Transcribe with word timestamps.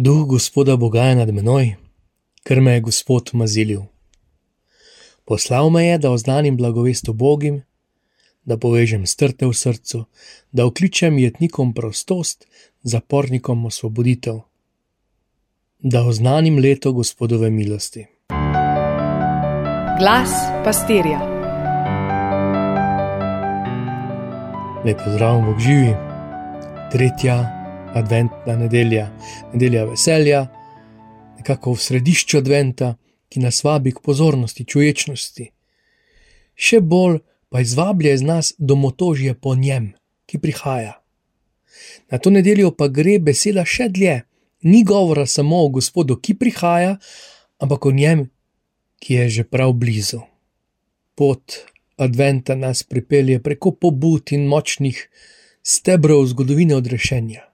Duh 0.00 0.26
Gospoda 0.26 0.76
Boga 0.76 1.02
je 1.02 1.14
nad 1.14 1.30
menoj, 1.34 1.72
ker 2.46 2.60
me 2.60 2.72
je 2.72 2.80
Gospod 2.80 3.30
mazilil. 3.32 3.80
Poslal 5.24 5.70
me 5.70 5.82
je, 5.84 5.96
da 5.98 6.10
oznanim 6.10 6.56
blagovest 6.56 7.08
obogim, 7.08 7.62
da 8.44 8.54
povežem 8.58 9.06
strte 9.06 9.46
v 9.46 9.50
srcu, 9.52 10.04
da 10.52 10.66
okličem 10.70 11.18
jetnikom 11.18 11.74
prostost, 11.74 12.46
zapornikom 12.82 13.66
osvoboditev, 13.66 14.38
da 15.82 16.06
oznanim 16.06 16.62
leto 16.62 16.92
Gospodove 16.92 17.50
milosti. 17.50 18.06
Glas 19.98 20.30
pastirja. 20.64 21.18
Lepo 24.86 25.10
zdrav, 25.10 25.42
Bog 25.42 25.58
živi, 25.58 25.94
tretja 26.92 27.57
adventna 27.94 28.56
nedelja, 28.56 29.10
nedelja 29.52 29.84
veselja, 29.84 30.46
nekako 31.38 31.72
v 31.72 31.82
središču 31.82 32.38
adventa, 32.38 32.96
ki 33.28 33.40
nas 33.40 33.60
vabi 33.64 33.92
k 33.92 34.02
pozornosti, 34.04 34.64
čuječnosti. 34.64 35.50
Še 36.56 36.80
bolj 36.80 37.20
pa 37.52 37.60
izvablja 37.60 38.14
iz 38.16 38.24
nas 38.24 38.54
domotožje 38.58 39.34
po 39.34 39.54
njem, 39.54 39.92
ki 40.26 40.40
prihaja. 40.40 40.98
Na 42.10 42.18
to 42.18 42.32
nedeljo 42.32 42.72
pa 42.72 42.88
gre 42.88 43.18
beseda 43.20 43.64
še 43.68 43.88
dlje, 43.92 44.22
ni 44.64 44.82
govora 44.84 45.26
samo 45.26 45.62
o 45.64 45.68
Gospodu, 45.68 46.16
ki 46.16 46.34
prihaja, 46.40 46.96
ampak 47.60 47.86
o 47.86 47.92
njem, 47.92 48.28
ki 48.98 49.14
je 49.14 49.28
že 49.28 49.44
prav 49.44 49.76
blizu. 49.76 50.24
Pot 51.14 51.60
adventa 51.98 52.56
nas 52.56 52.82
pripelje 52.82 53.42
preko 53.42 53.74
pobud 53.74 54.32
in 54.32 54.48
močnih 54.48 55.04
stebrov 55.62 56.26
zgodovine 56.32 56.76
odrešenja 56.78 57.47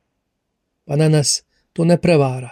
pa 0.85 0.97
na 0.97 1.09
nas 1.09 1.43
to 1.73 1.85
ne 1.85 1.97
prevara. 2.01 2.51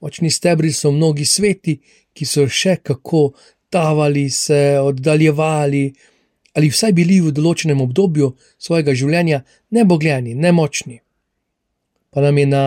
Močni 0.00 0.30
stebri 0.30 0.72
so 0.72 0.90
mnogi 0.90 1.24
sveti, 1.24 1.78
ki 2.12 2.24
so 2.26 2.46
še 2.48 2.76
kako 2.82 3.32
tavali, 3.70 4.30
se 4.30 4.78
oddaljevali 4.82 5.92
ali 6.52 6.68
vsaj 6.68 6.92
bili 6.92 7.20
v 7.24 7.32
določenem 7.32 7.80
obdobju 7.80 8.34
svojega 8.60 8.92
življenja 8.92 9.40
nebogljeni, 9.72 10.34
nemočni. 10.36 10.98
Pa 12.12 12.20
nam 12.20 12.38
je 12.38 12.46
na 12.46 12.62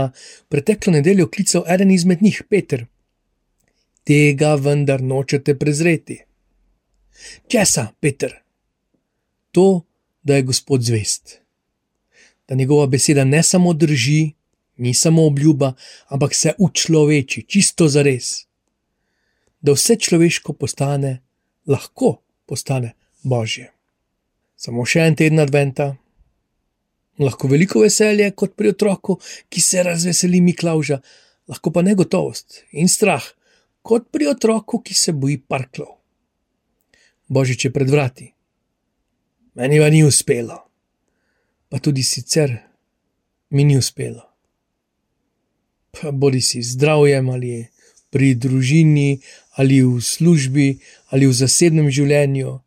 preteklo 0.50 0.96
nedeljo 0.96 1.28
klical 1.30 1.68
eden 1.70 1.92
izmed 1.94 2.24
njih, 2.26 2.42
Peter. 2.50 2.88
Tega 4.06 4.56
vendar 4.58 5.04
nočete 5.06 5.54
prezreti. 5.58 6.18
Česa, 7.48 7.92
Peter? 8.02 8.34
To, 9.54 9.86
da 10.26 10.36
je 10.40 10.48
Gospod 10.50 10.82
zvest. 10.82 11.40
Da 12.50 12.56
njegova 12.56 12.88
beseda 12.90 13.24
ne 13.24 13.44
samo 13.44 13.74
drži, 13.74 14.34
ni 14.78 14.94
samo 14.94 15.26
obljuba, 15.26 15.74
ampak 16.08 16.36
se 16.36 16.54
učloveči, 16.58 17.46
čisto 17.48 17.88
za 17.88 18.02
res. 18.02 18.46
Da 19.62 19.74
vse 19.74 19.96
človeško 19.96 20.54
postane, 20.54 21.22
lahko 21.68 22.22
postane 22.46 22.94
božje. 23.24 23.72
Samo 24.56 24.86
še 24.86 25.08
en 25.08 25.16
teden 25.16 25.40
adventa, 25.40 25.96
lahko 27.20 27.48
veliko 27.52 27.82
veselje 27.84 28.30
kot 28.36 28.56
pri 28.56 28.74
otroku, 28.76 29.18
ki 29.50 29.62
se 29.62 29.84
razveseli 29.84 30.42
Miklauža, 30.42 31.00
lahko 31.48 31.72
pa 31.72 31.82
negotovost 31.82 32.64
in 32.72 32.92
strah, 32.92 33.24
kot 33.82 34.10
pri 34.12 34.30
otroku, 34.34 34.82
ki 34.82 34.94
se 34.94 35.14
boji 35.14 35.40
parklov. 35.42 35.98
Božič 37.28 37.66
je 37.66 37.74
pred 37.74 37.90
vrati. 37.90 38.30
Meni 39.56 39.80
pa 39.80 39.90
ni 39.90 40.04
uspelo, 40.04 40.60
pa 41.70 41.80
tudi 41.80 42.04
sicer 42.04 42.52
mi 43.50 43.64
ni 43.64 43.78
uspelo 43.80 44.35
bodi 46.12 46.42
si 46.42 46.62
zdravjem 46.62 47.30
ali 47.30 47.68
pri 48.10 48.36
družini 48.36 49.20
ali 49.56 49.82
v 49.84 50.02
službi 50.02 50.80
ali 51.12 51.28
v 51.28 51.34
zasebnem 51.34 51.90
življenju, 51.92 52.60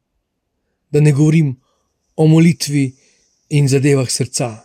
da 0.91 1.01
ne 1.01 1.13
govorim 1.13 1.57
o 2.17 2.27
molitvi 2.27 2.93
in 3.51 3.69
zadevah 3.69 4.11
srca. 4.11 4.65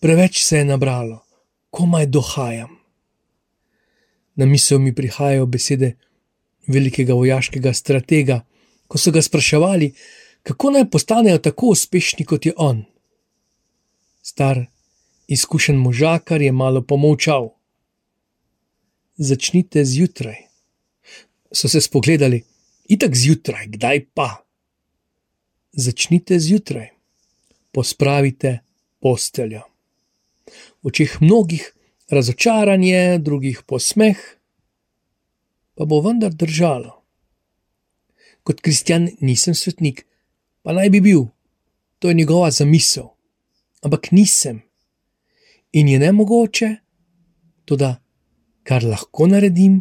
Preveč 0.00 0.42
se 0.44 0.58
je 0.58 0.64
nabralo, 0.64 1.22
komaj 1.70 2.06
dohajam. 2.06 2.70
Na 4.34 4.46
misel 4.46 4.78
mi 4.78 4.94
prihajajo 4.94 5.46
besede 5.46 5.94
velikega 6.66 7.14
vojaškega 7.14 7.72
stratega, 7.72 8.42
ko 8.88 8.98
so 8.98 9.14
ga 9.14 9.22
spraševali, 9.22 9.92
kako 10.42 10.74
naj 10.74 10.90
postanejo 10.90 11.38
tako 11.38 11.72
uspešni 11.72 12.26
kot 12.26 12.46
je 12.46 12.52
on. 12.56 12.84
Star 14.22 14.66
Izkušen 15.26 15.76
možakar 15.76 16.42
je 16.42 16.52
malo 16.52 16.82
pomolčal. 16.82 17.48
Začnite 19.16 19.84
zjutraj. 19.84 20.36
So 21.52 21.68
se 21.68 21.80
spogledali, 21.80 22.42
itak 22.88 23.16
zjutraj, 23.16 23.66
kdaj 23.66 24.04
pa? 24.14 24.44
Začnite 25.72 26.38
zjutraj, 26.38 26.88
pospravite 27.72 28.58
posteljo. 29.00 29.62
V 30.82 30.92
očeh 30.92 31.16
mnogih 31.20 31.72
razočaranje, 32.10 33.18
drugih 33.18 33.62
posmeh, 33.66 34.18
pa 35.74 35.84
bo 35.84 36.00
vendar 36.00 36.34
držalo. 36.34 37.00
Kot 38.42 38.60
kristjan 38.60 39.08
nisem 39.20 39.54
svetnik, 39.54 40.04
pa 40.62 40.76
naj 40.76 40.90
bi 40.90 41.00
bil, 41.00 41.26
to 41.98 42.08
je 42.08 42.14
njegova 42.14 42.50
zamisel, 42.50 43.08
ampak 43.80 44.12
nisem 44.12 44.60
in 45.74 45.88
je 45.88 45.98
ne 45.98 46.12
mogoče, 46.12 46.68
to 47.64 47.76
da, 47.76 47.96
kar 48.62 48.84
lahko 48.86 49.26
naredim, 49.26 49.80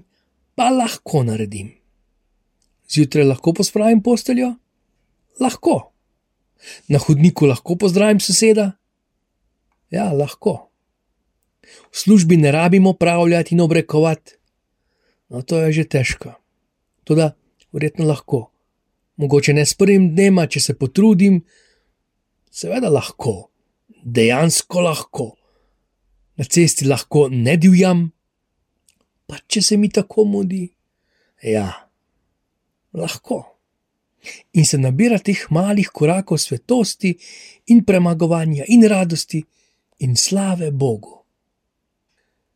pa 0.57 0.71
lahko 0.73 1.21
naredim. 1.23 1.69
Zjutraj 2.89 3.27
lahko 3.29 3.53
pospravim 3.53 4.01
posteljo? 4.03 4.55
Lahko. 5.39 5.93
Na 6.89 6.99
hodniku 6.99 7.45
lahko 7.45 7.75
pozdravim 7.77 8.19
soseda? 8.19 8.71
Ja, 9.93 10.09
lahko. 10.13 10.71
V 11.63 11.97
službi 11.97 12.37
ne 12.37 12.51
rabimo 12.51 12.93
pravljati 12.93 13.53
in 13.55 13.61
obrekovati, 13.61 14.33
no 15.29 15.41
to 15.41 15.61
je 15.61 15.71
že 15.73 15.83
težko. 15.83 16.33
Toda, 17.03 17.35
verjetno 17.71 18.07
lahko. 18.07 18.49
Mogoče 19.21 19.53
ne 19.53 19.65
s 19.65 19.77
prvim 19.77 20.09
dnema, 20.15 20.47
če 20.47 20.59
se 20.59 20.73
potrudim, 20.73 21.43
seveda 22.49 22.89
lahko, 22.89 23.51
dejansko 24.03 24.81
lahko 24.81 25.31
na 26.35 26.43
cesti 26.43 26.85
lahko 26.85 27.27
ne 27.29 27.57
divjam, 27.57 28.05
pa 29.27 29.37
če 29.47 29.61
se 29.61 29.77
mi 29.77 29.89
tako 29.89 30.25
mudi. 30.25 30.65
Ja, 31.43 31.67
lahko. 32.93 33.43
In 34.55 34.65
se 34.65 34.77
nabira 34.79 35.19
teh 35.19 35.41
malih 35.51 35.89
korakov 35.91 36.39
svetosti 36.39 37.11
in 37.73 37.83
premagovanja 37.83 38.63
in 38.71 38.85
radosti 38.87 39.43
in 39.99 40.15
slave 40.15 40.71
Bogu. 40.71 41.17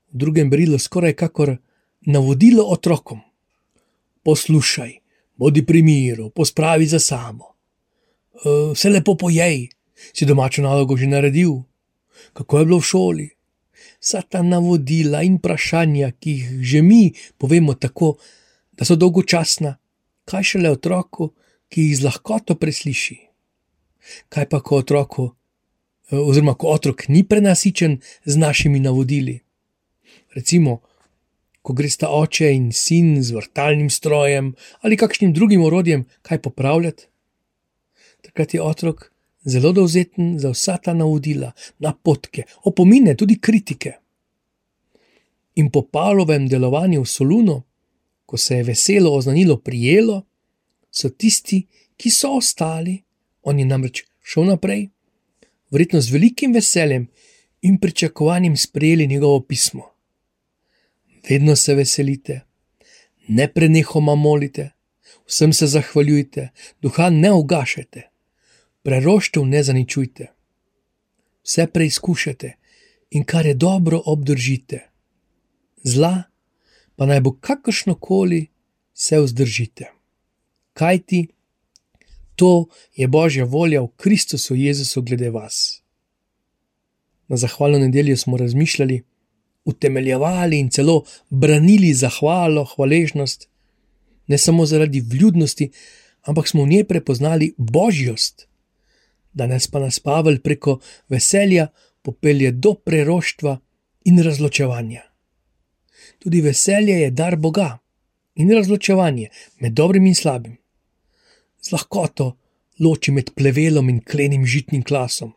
V 0.08 0.22
drugem 0.24 0.50
brilu 0.50 0.80
skoraj 0.80 1.14
kakor 1.20 1.58
navodilo 2.08 2.64
otrokom: 2.72 3.20
Poslušaj, 4.24 4.94
bodi 5.36 5.66
pri 5.66 5.84
miru, 5.84 6.30
pospravi 6.30 6.88
za 6.88 7.00
samo. 7.00 7.54
Vse 8.72 8.90
lepo 8.90 9.18
pojej, 9.18 9.68
si 10.14 10.26
domačo 10.26 10.62
nalogo 10.62 10.98
že 10.98 11.08
naredil, 11.08 11.64
kako 12.34 12.60
je 12.60 12.66
bilo 12.66 12.80
v 12.80 12.86
šoli, 12.86 13.28
vsa 14.00 14.22
ta 14.22 14.42
navodila 14.44 15.24
in 15.24 15.38
vprašanja, 15.38 16.12
ki 16.20 16.32
jih 16.32 16.50
že 16.62 16.82
mi 16.82 17.14
povemo 17.38 17.74
tako, 17.74 18.18
da 18.72 18.86
so 18.86 18.96
dolgočasna, 18.96 19.78
kaj 20.26 20.44
šele 20.44 20.72
otroku, 20.72 21.34
ki 21.70 21.90
jih 21.90 21.98
z 21.98 22.06
lahkoto 22.06 22.56
presliši. 22.56 23.18
Kaj 24.30 24.46
pa, 24.50 24.62
ko 24.62 24.80
otroku, 24.84 25.32
oziroma 26.12 26.56
ko 26.56 26.72
otrok 26.72 27.08
ni 27.10 27.24
prenasičen 27.28 28.00
z 28.26 28.38
našimi 28.38 28.80
navodili? 28.80 29.40
Recimo, 30.36 30.80
ko 31.62 31.74
gre 31.74 31.90
sta 31.92 32.08
oče 32.14 32.54
in 32.56 32.72
sin 32.72 33.18
z 33.24 33.36
vrtalnim 33.36 33.90
strojem 33.92 34.54
ali 34.82 34.98
kakšnim 34.98 35.34
drugim 35.34 35.66
orodjem, 35.68 36.06
kaj 36.22 36.42
popravljati? 36.42 37.08
Takrat 38.22 38.54
je 38.54 38.62
otrok 38.62 39.12
zelo 39.48 39.72
dovzeten 39.72 40.40
za 40.40 40.50
vsa 40.50 40.78
ta 40.78 40.94
navodila, 40.94 41.52
napotke, 41.80 42.44
opomine, 42.64 43.16
tudi 43.16 43.40
kritike. 43.40 43.94
In 45.56 45.72
po 45.72 45.82
Pavlovem 45.82 46.48
delovanju 46.48 47.02
v 47.02 47.08
Solunu, 47.08 47.62
ko 48.26 48.38
se 48.38 48.56
je 48.56 48.64
veselo 48.64 49.14
oznanilo 49.16 49.58
prijelo, 49.58 50.26
so 50.92 51.10
tisti, 51.10 51.64
ki 51.98 52.10
so 52.12 52.36
ostali, 52.38 52.98
on 53.42 53.60
je 53.60 53.66
namreč 53.66 54.04
šel 54.22 54.52
naprej, 54.52 54.90
verjetno 55.72 56.02
z 56.02 56.12
velikim 56.12 56.54
veseljem 56.54 57.08
in 57.62 57.80
pričakovanjem 57.80 58.58
sprejeli 58.58 59.08
njegovo 59.08 59.40
pismo. 59.42 59.94
Vedno 61.30 61.56
se 61.56 61.76
veselite, 61.76 62.42
ne 63.28 63.48
prenehoma 63.54 64.16
molite, 64.16 64.70
vsem 65.26 65.54
se 65.54 65.68
zahvaljujte, 65.68 66.50
duha 66.82 67.10
ne 67.10 67.32
ugašajte 67.32 68.07
preroštev 68.88 69.44
ne 69.46 69.64
zaničujte. 69.64 70.30
Vse 71.44 71.68
preizkušajte 71.68 72.54
in 73.12 73.24
kar 73.24 73.46
je 73.46 73.54
dobro, 73.54 74.02
obdržite. 74.06 74.88
zla 75.84 76.24
pa 76.96 77.06
naj 77.06 77.20
bo 77.22 77.32
kakršno 77.32 77.96
koli, 77.96 78.48
se 78.94 79.20
vzdržite. 79.20 79.92
Kaj 80.74 81.00
ti? 81.00 81.28
To 82.36 82.68
je 82.96 83.08
Božja 83.08 83.46
volja 83.46 83.82
v 83.82 83.92
Kristusu 83.98 84.56
Jezusu 84.56 85.02
glede 85.02 85.30
vas. 85.30 85.84
Na 87.28 87.38
zahvalno 87.38 87.80
nedeljo 87.80 88.18
smo 88.18 88.38
razmišljali, 88.38 89.04
utemeljevali 89.66 90.60
in 90.60 90.70
celo 90.70 91.04
branili 91.30 91.94
zahvalo, 91.94 92.66
hvaležnost, 92.66 93.50
ne 94.28 94.38
samo 94.38 94.66
zaradi 94.66 95.02
vljudnosti, 95.02 95.72
ampak 96.22 96.48
smo 96.48 96.64
v 96.64 96.68
njej 96.68 96.84
prepoznali 96.84 97.54
božjost. 97.58 98.47
Danes 99.34 99.68
pa 99.68 99.80
nas 99.80 100.00
Pavel 100.00 100.40
preko 100.42 100.80
veselja 101.10 101.68
popelje 102.02 102.52
do 102.52 102.74
preroštva 102.74 103.60
in 104.06 104.24
razločevanja. 104.24 105.02
Tudi 106.20 106.42
veselje 106.42 107.02
je 107.02 107.12
dar 107.12 107.36
Boga 107.36 107.78
in 108.36 108.52
razločevanje 108.52 109.30
med 109.60 109.74
dobrim 109.74 110.06
in 110.06 110.16
slabim. 110.16 110.58
Z 111.62 111.72
lahkoto 111.72 112.38
loči 112.80 113.12
med 113.12 113.34
plevelom 113.36 113.90
in 113.90 114.02
klenim 114.02 114.46
žitnim 114.46 114.84
klasom, 114.84 115.34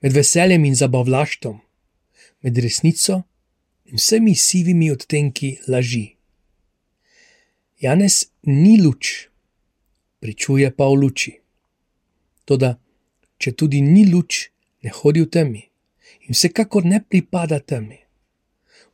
med 0.00 0.12
veseljem 0.12 0.64
in 0.64 0.76
zabavlaštvom, 0.76 1.60
med 2.42 2.58
resnico 2.58 3.22
in 3.84 3.96
vsemi 3.96 4.34
sivimi 4.34 4.90
odtenki 4.92 5.56
laži. 5.68 6.06
Janes 7.80 8.24
ni 8.42 8.76
luč, 8.82 9.28
pričuje 10.20 10.70
pa 10.76 10.86
v 10.86 11.00
luči. 11.02 11.32
Toda, 12.44 12.76
če 13.42 13.52
tudi 13.58 13.82
ni 13.82 14.06
luč, 14.06 14.46
ne 14.82 14.90
hodi 14.94 15.24
v 15.24 15.30
temi 15.30 15.62
in 16.22 16.36
vsekakor 16.36 16.86
ne 16.86 17.00
pripada 17.02 17.58
temi. 17.58 17.98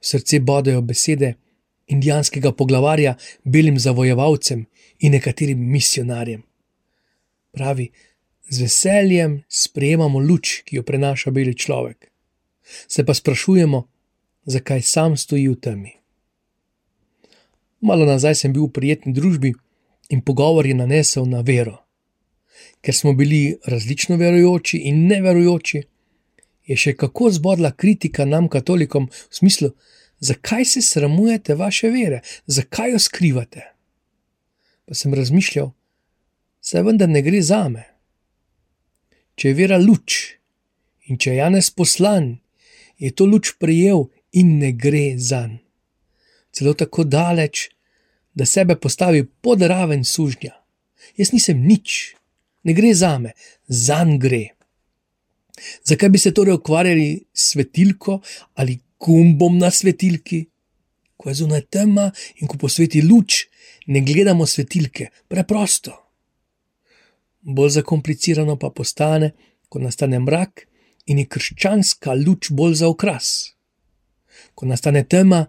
V 0.01 0.05
srce 0.11 0.41
bodejo 0.41 0.81
besede 0.83 1.35
indijanskega 1.93 2.53
poglavarja 2.53 3.17
belim 3.45 3.79
zavojevalcem 3.79 4.67
in 4.99 5.13
nekaterim 5.13 5.61
misionarjem. 5.73 6.43
Pravi, 7.53 7.91
z 8.49 8.65
veseljem 8.65 9.43
sprejemamo 9.49 10.21
luč, 10.21 10.63
ki 10.65 10.77
jo 10.77 10.83
prenaša 10.83 11.31
beli 11.31 11.55
človek. 11.55 12.09
Se 12.89 13.05
pa 13.05 13.15
sprašujemo, 13.15 13.83
zakaj 14.45 14.83
sam 14.83 15.17
stoji 15.17 15.49
v 15.49 15.57
temi. 15.61 15.93
Malo 17.81 18.05
nazaj 18.05 18.35
sem 18.35 18.53
bil 18.53 18.69
v 18.69 18.75
prijetni 18.75 19.13
družbi 19.13 19.53
in 20.09 20.25
pogovor 20.25 20.67
je 20.67 20.75
nanesel 20.75 21.29
na 21.29 21.41
vero. 21.41 21.88
Ker 22.89 22.97
smo 22.97 23.13
bili 23.13 23.59
različno 23.69 24.17
verujoči 24.17 24.79
in 24.89 25.03
neverujoči, 25.11 25.83
je 26.65 26.77
še 26.77 26.95
kako 26.97 27.29
zbodla 27.37 27.75
kritika 27.77 28.25
nam, 28.25 28.47
katolikom, 28.49 29.11
v 29.13 29.37
smislu, 29.37 29.69
zakaj 30.25 30.65
se 30.65 30.81
sramujete 30.81 31.53
vaše 31.55 31.91
vere, 31.93 32.23
zakaj 32.47 32.95
jo 32.95 33.03
skrivate. 33.05 33.67
Pa 34.89 34.97
sem 34.97 35.13
razmišljal, 35.13 35.69
saj 36.65 36.87
vendar 36.89 37.13
ne 37.13 37.21
gre 37.21 37.45
za 37.45 37.61
me. 37.69 37.85
Če 39.37 39.53
je 39.53 39.61
vera 39.61 39.77
luč 39.77 40.39
in 41.13 41.21
če 41.21 41.37
je 41.37 41.43
Janes 41.43 41.69
poslan, 41.69 42.39
je 42.97 43.13
to 43.13 43.29
luč 43.29 43.53
prejel 43.61 44.09
in 44.33 44.57
ne 44.65 44.73
gre 44.73 45.13
za 45.21 45.45
njega. 45.45 45.65
Celo 46.57 46.73
tako 46.75 47.05
daleč, 47.05 47.69
da 48.35 48.47
sebe 48.47 48.77
postavi 48.81 49.27
pod 49.27 49.63
raven 49.63 50.05
sužnja. 50.05 50.57
Jaz 51.17 51.31
nisem 51.33 51.61
nič, 51.63 52.17
ne 52.63 52.73
gre 52.73 52.95
za 52.95 53.19
me, 53.19 53.33
za 53.69 54.05
njega 54.05 54.29
gre. 54.29 54.45
Zakaj 55.85 56.09
bi 56.09 56.19
se 56.19 56.35
torej 56.35 56.55
ukvarjali 56.55 57.25
s 57.33 57.51
svetilko 57.51 58.21
ali 58.55 58.79
gumbom 59.01 59.59
na 59.59 59.71
svetilki? 59.71 60.47
Ko 61.17 61.29
je 61.29 61.35
zunaj 61.35 61.67
tema 61.67 62.11
in 62.37 62.49
ko 62.49 62.59
posveti 62.59 63.03
luč, 63.03 63.47
ne 63.87 64.01
gledamo 64.01 64.47
svetilke, 64.47 65.09
preprosto. 65.29 65.93
Bolj 67.43 67.71
zakomplicirano 67.81 68.57
pa 68.59 68.71
postane, 68.71 69.33
ko 69.69 69.79
nastane 69.79 70.19
mrak 70.19 70.67
in 71.07 71.19
je 71.19 71.27
krščanska 71.27 72.15
luč 72.15 72.51
bolj 72.51 72.75
za 72.83 72.89
okras. 72.89 73.55
Ko 74.55 74.67
nastane 74.67 75.03
tema, 75.05 75.47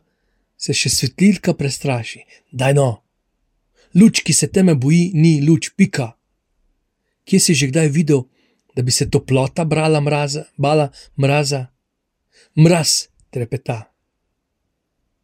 se 0.58 0.74
še 0.74 0.90
svetilka 0.90 1.54
prestraši. 1.54 2.24
Daj 2.52 2.74
no, 2.74 2.90
luč, 3.96 4.24
ki 4.26 4.34
se 4.34 4.50
teme 4.52 4.76
boji, 4.76 5.12
ni 5.14 5.40
luč, 5.46 5.70
pika. 5.76 6.19
Kje 7.30 7.40
si 7.40 7.54
že 7.54 7.70
kdaj 7.70 7.94
videl, 7.94 8.26
da 8.74 8.82
bi 8.82 8.92
se 8.92 9.06
toplota 9.10 9.66
brala 9.66 10.02
mraza, 10.02 10.50
bala 10.58 10.90
mraza? 11.18 11.68
Mraz 12.58 13.14
trepeta. 13.30 13.94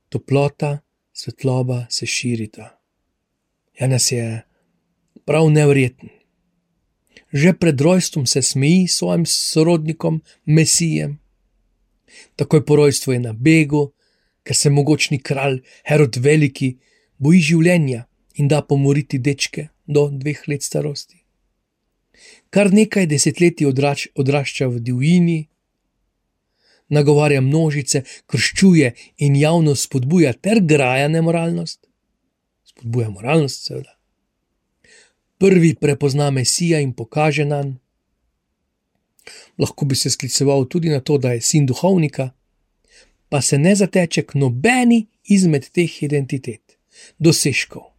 Toplota, 0.09 0.85
svetloba 1.13 1.85
se 1.89 2.05
širita. 2.05 2.77
Janes 3.79 4.11
je 4.11 4.43
prav 5.25 5.49
nevreten. 5.49 6.09
Že 7.33 7.53
pred 7.57 7.81
rojstvom 7.81 8.25
se 8.25 8.41
smeji 8.41 8.87
svojim 8.87 9.25
sorodnikom, 9.25 10.21
mesijem. 10.45 11.19
Takoj 12.35 12.65
po 12.65 12.75
rojstvu 12.75 13.13
je 13.13 13.19
na 13.19 13.33
begu, 13.33 13.91
ker 14.43 14.55
se 14.55 14.69
mogočni 14.69 15.19
kralj 15.19 15.63
Herod 15.89 16.21
Veliki 16.21 16.75
boji 17.17 17.41
življenja 17.41 18.05
in 18.37 18.47
da 18.47 18.61
pomoriti 18.61 19.19
dečke 19.19 19.69
do 19.87 20.07
dveh 20.13 20.47
let 20.47 20.63
starosti. 20.63 21.24
Kar 22.49 22.71
nekaj 22.73 23.07
desetletij 23.11 23.67
odrač, 23.67 24.07
odrašča 24.15 24.67
v 24.67 24.79
divjini, 24.79 25.39
nagovarja 26.87 27.41
množice, 27.41 28.03
krščuje 28.27 28.93
in 29.17 29.35
javno 29.35 29.75
spodbuja 29.75 30.33
ter 30.33 30.61
graja 30.61 31.07
nemoralnost. 31.07 31.87
Spodbuja 32.63 33.09
moralnost, 33.09 33.65
seveda. 33.67 33.95
Prvi 35.37 35.73
prepozna 35.75 36.29
Mesija 36.31 36.79
in 36.79 36.93
pokaže 36.93 37.45
nam. 37.45 37.79
Lahko 39.57 39.85
bi 39.85 39.95
se 39.95 40.09
skliceval 40.09 40.67
tudi 40.69 40.89
na 40.89 40.99
to, 40.99 41.17
da 41.17 41.33
je 41.33 41.41
sin 41.41 41.65
duhovnika, 41.65 42.29
pa 43.29 43.41
se 43.41 43.57
ne 43.57 43.75
zateče 43.75 44.23
k 44.23 44.33
nobeni 44.33 45.07
izmed 45.23 45.69
teh 45.73 46.03
identitet, 46.03 46.77
dosežkov. 47.17 47.89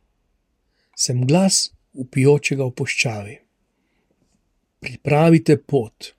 Sem 0.96 1.26
glas 1.26 1.72
upijočega 1.92 2.64
v 2.64 2.72
poščavi. 2.72 3.34
Pripravite 4.86 5.56
pot. 5.56 6.14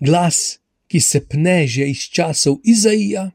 Glas, 0.00 0.58
ki 0.88 1.00
se 1.00 1.20
pne 1.20 1.66
že 1.68 1.88
iz 1.90 2.08
časov 2.08 2.60
Izaija 2.64 3.30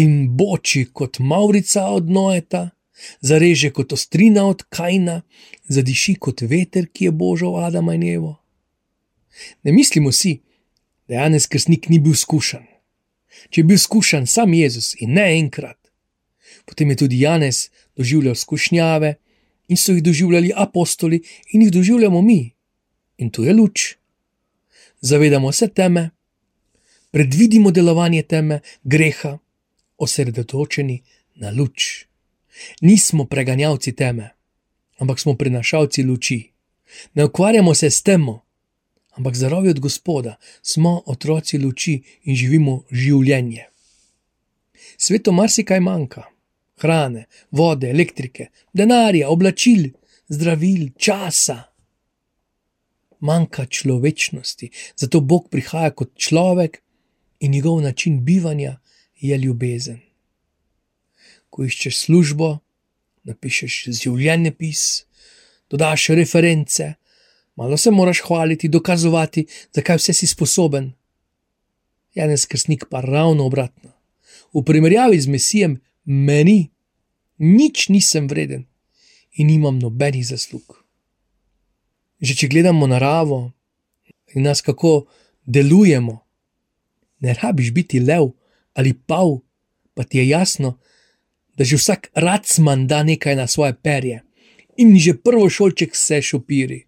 in 0.00 0.36
boči 0.36 0.86
kot 0.92 1.18
Maurica 1.20 1.84
od 1.92 2.08
Noeta, 2.08 2.70
zareže 3.20 3.70
kot 3.76 3.92
ostrina 3.92 4.46
od 4.48 4.64
Kajna, 4.72 5.20
zadiši 5.68 6.14
kot 6.20 6.40
veter, 6.40 6.88
ki 6.88 7.08
je 7.08 7.12
božal 7.12 7.58
Adama 7.64 7.94
in 7.96 8.04
Evo. 8.08 8.32
Ne 9.62 9.72
mislimo 9.72 10.12
si, 10.12 10.38
da 11.08 11.20
Janez 11.20 11.48
Krsnik 11.48 11.88
ni 11.92 12.00
bil 12.00 12.16
skušan. 12.16 12.64
Če 13.52 13.60
je 13.60 13.68
bil 13.68 13.80
skušan 13.80 14.24
sam 14.24 14.56
Jezus 14.56 14.94
in 15.00 15.12
ne 15.20 15.26
enkrat, 15.36 15.78
potem 16.64 16.90
je 16.92 17.02
tudi 17.04 17.20
Janez 17.20 17.68
doživljal 17.96 18.34
skušnjave 18.34 19.16
in 19.68 19.76
so 19.76 19.92
jih 19.92 20.02
doživljali 20.02 20.52
apostoli 20.56 21.22
in 21.52 21.62
jih 21.62 21.72
doživljamo 21.72 22.22
mi. 22.22 22.50
In 23.16 23.30
tu 23.30 23.44
je 23.44 23.54
luč 23.54 23.96
zavedamo 25.00 25.52
se 25.52 25.68
teme, 25.68 26.10
predvidimo 27.10 27.70
delovanje 27.70 28.22
teme, 28.22 28.60
greha, 28.84 29.38
osredotočeni 29.98 31.02
na 31.34 31.50
luč. 31.50 32.06
Nismo 32.80 33.24
preganjavci 33.24 33.92
teme, 33.92 34.30
ampak 34.98 35.20
smo 35.20 35.36
prinašalci 35.36 36.02
luči. 36.02 36.40
Ne 37.14 37.24
ukvarjamo 37.24 37.74
se 37.74 37.90
s 37.90 38.02
temo, 38.02 38.42
ampak 39.10 39.34
zaradi 39.34 39.68
od 39.68 39.80
Gospoda 39.80 40.36
smo 40.62 41.02
otroci 41.06 41.58
luči 41.58 42.02
in 42.24 42.36
živimo 42.36 42.82
življenje. 42.90 43.66
Sveto 44.98 45.32
marsikaj 45.32 45.80
manjka: 45.80 46.24
hrane, 46.82 47.26
vode, 47.50 47.90
elektrike, 47.90 48.50
denarja, 48.72 49.30
oblačil, 49.30 49.88
zdravil, 50.28 50.90
časa 50.98 51.62
manjka 53.20 53.66
človečnosti, 53.66 54.70
zato 54.96 55.20
Bog 55.20 55.48
prihaja 55.50 55.90
kot 55.90 56.14
človek 56.16 56.82
in 57.40 57.52
njegov 57.52 57.80
način 57.80 58.24
bivanja 58.24 58.78
je 59.20 59.38
ljubezen. 59.38 60.00
Ko 61.50 61.64
iščeš 61.64 61.98
službo, 62.04 62.58
napišeš 63.24 63.78
življenjepis, 64.02 65.06
dodaš 65.70 66.08
reference, 66.08 66.94
malo 67.56 67.76
se 67.76 67.90
moraš 67.90 68.20
hvaliti, 68.26 68.68
dokazovati, 68.68 69.46
zakaj 69.74 69.96
vse 69.96 70.12
si 70.12 70.26
sposoben. 70.26 70.92
Janes 72.14 72.46
Krsnik 72.46 72.86
pa 72.90 73.00
ravno 73.00 73.46
obratno. 73.46 73.92
V 74.54 74.62
primerjavi 74.64 75.20
z 75.20 75.28
Mesijem, 75.28 75.80
meni, 76.06 76.70
nič 77.38 77.88
nisem 77.88 78.28
vreden 78.30 78.64
in 79.36 79.46
nimam 79.46 79.78
nobenih 79.78 80.24
zaslug. 80.24 80.82
Že 82.22 82.34
če 82.34 82.48
gledamo 82.48 82.86
naravo 82.88 83.52
in 84.32 84.46
nas 84.48 84.62
kako 84.64 85.06
delujemo, 85.44 86.22
ne 87.20 87.34
rabiš 87.34 87.72
biti 87.72 88.00
lev 88.00 88.32
ali 88.76 88.92
pav, 88.92 89.40
pa 89.94 90.04
ti 90.04 90.18
je 90.18 90.28
jasno, 90.28 90.78
da 91.56 91.64
že 91.64 91.76
vsak 91.76 92.10
racman 92.14 92.86
da 92.86 93.02
nekaj 93.02 93.36
na 93.36 93.46
svoje 93.46 93.74
perje 93.74 94.22
in 94.76 94.96
že 94.98 95.16
prvo 95.16 95.48
šolček 95.50 95.96
se 95.96 96.22
šopiri. 96.22 96.84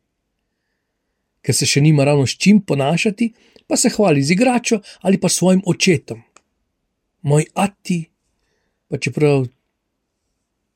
Ker 1.40 1.54
se 1.54 1.66
še 1.66 1.80
nima 1.80 2.04
ravno 2.04 2.26
s 2.26 2.36
čim 2.36 2.60
ponašati, 2.60 3.32
pa 3.68 3.76
se 3.76 3.88
hvali 3.88 4.22
z 4.22 4.36
igračo 4.36 4.80
ali 5.00 5.20
pa 5.20 5.28
svojim 5.28 5.62
očetom. 5.66 6.22
Moj 7.22 7.44
ati, 7.54 8.04
pa 8.88 8.98
čeprav 8.98 9.46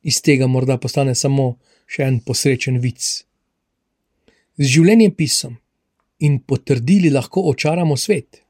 iz 0.02 0.22
tega 0.22 0.46
morda 0.46 0.78
postane 0.78 1.14
samo 1.14 1.56
še 1.86 2.06
en 2.08 2.20
posrečen 2.20 2.78
vic. 2.82 3.02
Z 4.58 4.68
življenjem 4.68 5.14
pisom 5.16 5.58
in 6.22 6.38
potrdili 6.46 7.10
lahko 7.10 7.44
očaramo 7.50 7.96
svet. 7.96 8.42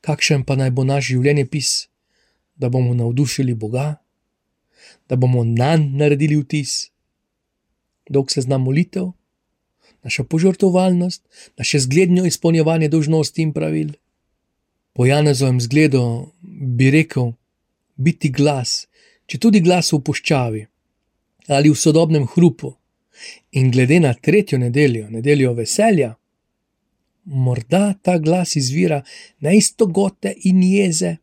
Kakšen 0.00 0.44
pa 0.46 0.56
naj 0.56 0.70
bo 0.70 0.84
naš 0.84 1.10
življenjepis, 1.10 1.88
da 2.56 2.68
bomo 2.68 2.94
navdušili 2.94 3.54
Boga, 3.54 3.96
da 5.08 5.16
bomo 5.16 5.44
na 5.44 5.76
njega 5.76 5.96
naredili 5.98 6.36
vtis, 6.40 6.90
dolg 8.08 8.30
se 8.30 8.40
zna 8.40 8.58
molitev, 8.58 9.10
naša 10.06 10.24
požrtovalnost, 10.24 11.22
naše 11.58 11.78
zgledno 11.78 12.26
izpolnjevanje 12.26 12.88
dolžnosti 12.88 13.42
in 13.42 13.52
pravil. 13.52 13.90
Po 14.92 15.06
Janezovem 15.06 15.60
zgledu 15.60 16.32
bi 16.78 16.90
rekel: 16.90 17.32
biti 17.96 18.30
glas, 18.30 18.86
če 19.26 19.38
tudi 19.38 19.60
glas 19.60 19.92
v 19.92 20.00
puščavi 20.04 20.66
ali 21.48 21.70
v 21.70 21.78
sodobnem 21.78 22.26
hrupu. 22.26 22.72
In 23.56 23.70
glede 23.70 24.00
na 24.02 24.12
tretjo 24.14 24.58
nedeljo, 24.58 25.06
nedeljo 25.10 25.52
veselja, 25.54 26.16
morda 27.24 27.94
ta 28.02 28.18
glas 28.18 28.56
izvira 28.56 29.02
na 29.40 29.52
isto 29.52 29.86
gote 29.86 30.34
in 30.50 30.62
jeze, 30.62 31.16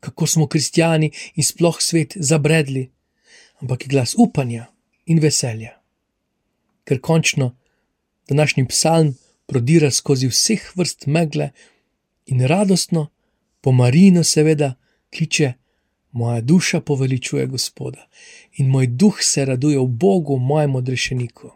kako 0.00 0.26
smo 0.26 0.46
kristijani 0.46 1.12
in 1.34 1.44
sploh 1.44 1.78
svet 1.80 2.16
zabredli, 2.16 2.90
ampak 3.60 3.84
je 3.84 3.88
glas 3.88 4.14
upanja 4.18 4.66
in 5.06 5.20
veselja. 5.22 5.76
Ker 6.84 7.00
končno 7.00 7.52
današnji 8.28 8.66
psalm 8.68 9.14
prodira 9.46 9.90
skozi 9.90 10.26
vseh 10.26 10.72
vrst 10.76 11.06
megle 11.06 11.50
in 12.26 12.40
radostno, 12.46 13.10
po 13.60 13.72
Marino, 13.72 14.24
seveda, 14.24 14.74
kliče: 15.16 15.52
Moja 16.12 16.40
duša 16.40 16.80
poveličuje 16.80 17.46
Gospoda 17.46 18.06
in 18.56 18.68
moj 18.68 18.86
duh 18.86 19.16
se 19.20 19.44
raduje 19.44 19.78
v 19.78 19.86
Bogu, 19.86 20.38
mojemu 20.38 20.78
odrešeniku. 20.78 21.50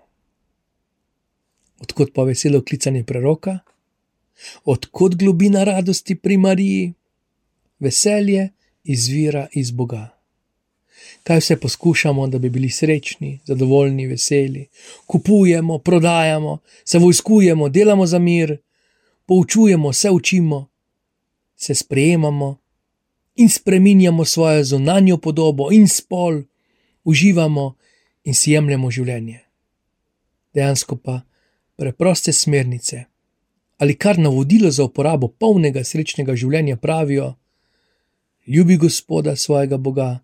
Odkot 1.80 2.12
pa 2.14 2.22
veselo 2.22 2.62
klicanje 2.64 3.04
preroka? 3.04 3.58
Odkot 4.64 5.14
globina 5.14 5.64
radosti 5.64 6.14
pri 6.14 6.36
Mariji? 6.36 6.92
Veselje 7.78 8.48
izvira 8.84 9.48
iz 9.52 9.70
Boga. 9.70 10.08
Kaj 11.22 11.38
vse 11.38 11.56
poskušamo, 11.60 12.26
da 12.26 12.38
bi 12.38 12.50
bili 12.50 12.70
srečni, 12.70 13.40
zadovoljni, 13.44 14.06
veseli? 14.06 14.68
Kupujemo, 15.06 15.78
prodajamo, 15.78 16.58
se 16.84 16.98
vojskujemo, 16.98 17.68
delamo 17.68 18.06
za 18.06 18.18
mir, 18.18 18.56
poučujemo, 19.26 19.92
se 19.92 20.10
učimo, 20.10 20.68
se 21.56 21.74
sprejemamo 21.74 22.56
in 23.36 23.48
spreminjamo 23.48 24.24
svojo 24.24 24.64
zunanjo 24.64 25.16
podobo 25.16 25.72
in 25.72 25.88
spol, 25.88 26.42
uživamo 27.04 27.74
in 28.24 28.34
si 28.34 28.52
jemljemo 28.52 28.90
življenje. 28.90 29.40
Dejansko 30.54 30.96
pa 30.96 31.20
preproste 31.76 32.32
smernice 32.32 33.04
ali 33.78 33.94
kar 33.94 34.18
navodilo 34.18 34.70
za 34.70 34.84
uporabo 34.84 35.28
polnega 35.28 35.84
srečnega 35.84 36.36
življenja 36.36 36.76
pravijo: 36.76 37.34
Ljubi 38.46 38.76
Gospoda 38.76 39.36
svojega 39.36 39.76
Boga 39.76 40.20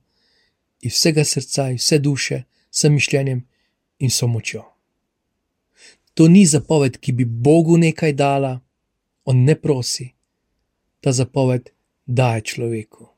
iz 0.81 0.92
vsega 0.92 1.25
srca, 1.25 1.71
iz 1.71 1.83
vse 1.83 1.99
duše, 1.99 2.42
s 2.71 2.85
mišljenjem 2.85 3.45
in 3.99 4.11
so 4.11 4.26
močjo. 4.26 4.64
To 6.14 6.28
ni 6.28 6.47
zapoved, 6.47 6.99
ki 6.99 7.12
bi 7.12 7.25
Bogu 7.25 7.76
nekaj 7.78 8.12
dala, 8.12 8.61
on 9.25 9.45
ne 9.45 9.54
prosi, 9.54 10.11
ta 11.00 11.12
zapoved 11.12 11.71
daje 12.07 12.41
človeku. 12.41 13.09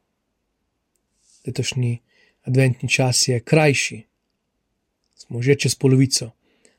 Letošnji 1.47 1.99
adventni 2.43 2.89
čas 2.89 3.29
je 3.29 3.41
krajši, 3.41 4.03
smo 5.15 5.43
že 5.43 5.55
čez 5.55 5.75
polovico, 5.75 6.31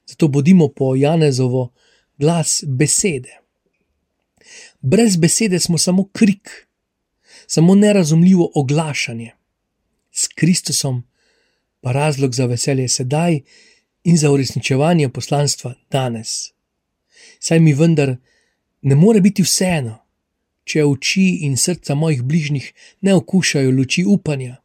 zato 0.05 0.27
bodimo 0.27 0.67
po 0.67 0.95
Janezovo 0.95 1.73
glas 2.17 2.63
besede. 2.67 3.39
Brez 4.81 5.17
besede 5.17 5.59
smo 5.59 5.77
samo 5.77 6.09
krik, 6.13 6.67
samo 7.47 7.75
nerazumljivo 7.75 8.51
oglašanje. 8.55 9.31
S 10.11 10.27
Kristusom 10.27 11.03
pa 11.81 11.91
razlog 11.91 12.33
za 12.33 12.45
veselje 12.45 12.87
sedaj 12.87 13.41
in 14.03 14.17
za 14.17 14.31
uresničevanje 14.31 15.09
poslanstva 15.09 15.73
danes. 15.91 16.51
Saj 17.39 17.59
mi 17.59 17.73
vendar 17.73 18.15
ne 18.81 18.95
more 18.95 19.21
biti 19.21 19.43
vseeno, 19.43 20.04
če 20.65 20.85
oči 20.85 21.27
in 21.45 21.57
srca 21.57 21.95
mojih 21.95 22.23
bližnjih 22.23 22.71
ne 23.01 23.15
okušajo 23.15 23.71
luči 23.71 24.05
upanja 24.05 24.57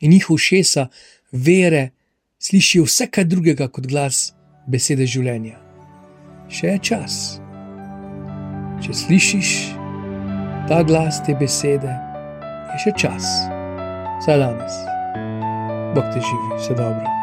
in 0.00 0.10
njihov 0.10 0.38
šesa 0.38 0.88
vere 1.32 1.90
slišijo 2.38 2.84
vse 2.84 3.06
kaj 3.06 3.24
drugega 3.24 3.68
kot 3.68 3.86
glas 3.86 4.32
besede 4.66 5.06
življenja. 5.06 5.58
Še 6.50 6.74
je 6.74 6.82
čas. 6.90 7.18
Če 8.82 8.94
slišiš 9.04 9.54
ta 10.68 10.82
glas 10.86 11.22
te 11.26 11.34
besede, 11.38 11.94
je 12.74 12.84
še 12.86 12.94
čas. 12.98 13.32
Vse 14.20 14.38
danes, 14.38 14.78
Bog 15.94 16.06
te 16.14 16.22
živi, 16.22 16.54
vse 16.58 16.78
dobro. 16.78 17.21